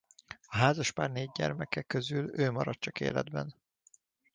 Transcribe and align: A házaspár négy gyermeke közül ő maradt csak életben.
A 0.45 0.57
házaspár 0.57 1.11
négy 1.11 1.29
gyermeke 1.31 1.81
közül 1.81 2.39
ő 2.39 2.51
maradt 2.51 2.79
csak 2.79 2.99
életben. 2.99 3.55